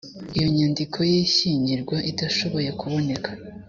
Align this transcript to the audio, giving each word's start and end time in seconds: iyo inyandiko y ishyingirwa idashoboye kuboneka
iyo 0.35 0.45
inyandiko 0.51 0.97
y 1.11 1.13
ishyingirwa 1.23 1.95
idashoboye 2.11 2.69
kuboneka 2.79 3.29